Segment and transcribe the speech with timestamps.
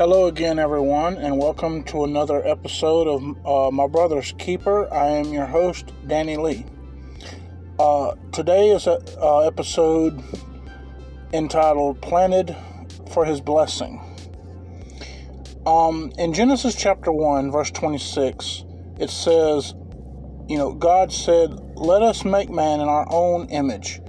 [0.00, 4.90] Hello again, everyone, and welcome to another episode of uh, My Brother's Keeper.
[4.90, 6.64] I am your host, Danny Lee.
[7.78, 10.24] Uh, today is an uh, episode
[11.34, 12.56] entitled Planted
[13.12, 14.00] for His Blessing.
[15.66, 18.64] Um, in Genesis chapter 1, verse 26,
[19.00, 19.74] it says,
[20.48, 24.00] You know, God said, Let us make man in our own image,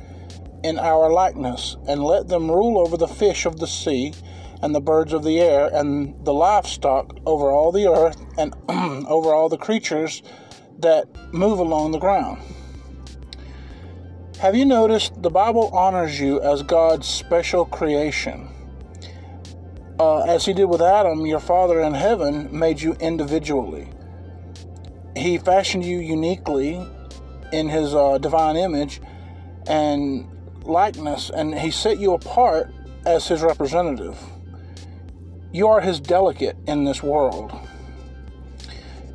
[0.64, 4.14] in our likeness, and let them rule over the fish of the sea
[4.62, 8.54] and the birds of the air, and the livestock over all the earth, and
[9.08, 10.22] over all the creatures
[10.80, 12.42] that move along the ground.
[14.40, 18.50] Have you noticed the Bible honors you as God's special creation?
[20.00, 23.88] Uh, as He did with Adam, your Father in heaven made you individually.
[25.16, 26.84] He fashioned you uniquely
[27.54, 29.00] in His uh, divine image
[29.68, 30.28] and
[30.64, 32.74] likeness, and He set you apart
[33.06, 34.18] as His representative.
[35.54, 37.52] You are his delegate in this world.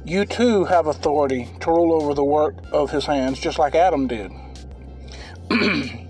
[0.05, 4.06] You too have authority to rule over the work of his hands, just like Adam
[4.06, 4.31] did.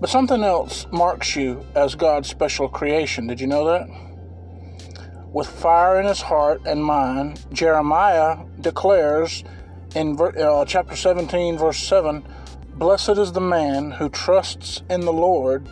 [0.00, 3.26] but something else marks you as God's special creation.
[3.26, 3.88] Did you know that?
[5.32, 9.42] With fire in his heart and mind, Jeremiah declares
[9.96, 12.24] in uh, chapter 17, verse 7
[12.76, 15.68] Blessed is the man who trusts in the Lord,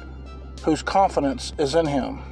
[0.64, 2.24] whose confidence is in him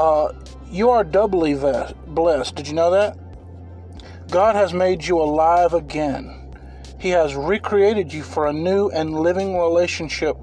[0.00, 0.32] uh,
[0.70, 1.54] you are doubly
[2.06, 2.54] blessed.
[2.54, 3.18] Did you know that?
[4.30, 6.56] God has made you alive again.
[6.98, 10.38] He has recreated you for a new and living relationship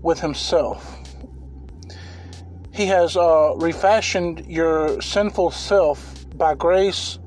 [0.00, 0.96] with Himself.
[2.72, 7.18] He has uh, refashioned your sinful self by grace,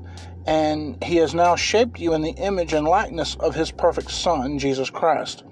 [0.46, 4.58] and He has now shaped you in the image and likeness of His perfect Son,
[4.58, 5.44] Jesus Christ.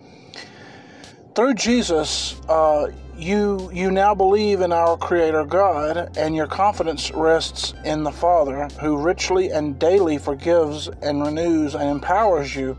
[1.35, 7.73] Through Jesus, uh, you you now believe in our creator God and your confidence rests
[7.87, 12.77] in the Father who richly and daily forgives and renews and empowers you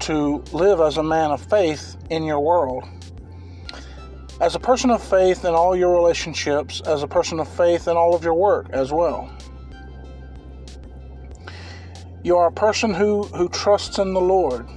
[0.00, 2.84] to live as a man of faith in your world.
[4.40, 7.96] As a person of faith in all your relationships, as a person of faith in
[7.96, 9.28] all of your work as well.
[12.22, 14.68] You are a person who, who trusts in the Lord,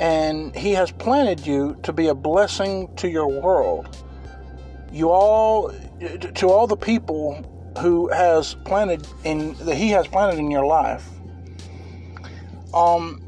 [0.00, 3.96] and He has planted you to be a blessing to your world.
[4.90, 5.72] You all
[6.34, 7.46] to all the people
[7.78, 11.08] who has planted in that he has planted in your life
[12.74, 13.20] um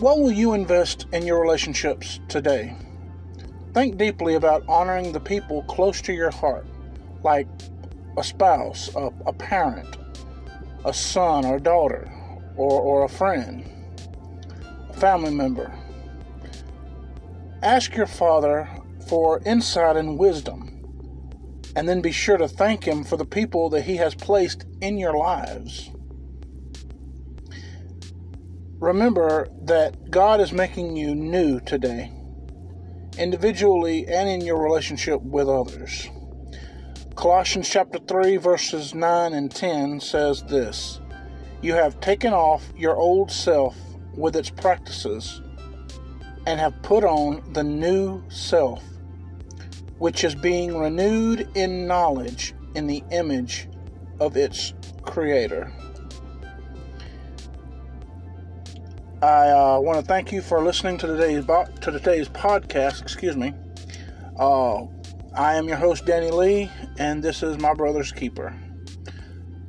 [0.00, 2.76] what will you invest in your relationships today?
[3.74, 6.66] Think deeply about honoring the people close to your heart
[7.24, 7.48] like
[8.16, 9.96] a spouse a, a parent
[10.84, 12.10] a son or daughter
[12.56, 13.64] or, or a friend
[14.98, 15.72] family member
[17.62, 18.68] ask your father
[19.08, 20.74] for insight and wisdom.
[21.76, 24.98] And then be sure to thank Him for the people that He has placed in
[24.98, 25.90] your lives.
[28.80, 32.12] Remember that God is making you new today,
[33.18, 36.08] individually and in your relationship with others.
[37.16, 41.00] Colossians chapter 3, verses 9 and 10 says this
[41.60, 43.76] You have taken off your old self
[44.18, 45.40] with its practices
[46.46, 48.82] and have put on the new self
[49.98, 53.68] which is being renewed in knowledge in the image
[54.20, 55.72] of its creator.
[59.20, 63.02] I uh, want to thank you for listening to today's to today's podcast.
[63.02, 63.52] Excuse me.
[64.38, 64.84] Uh,
[65.34, 68.54] I am your host Danny Lee, and this is my brother's keeper.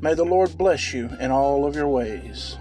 [0.02, 2.58] May the Lord bless you in all of your ways.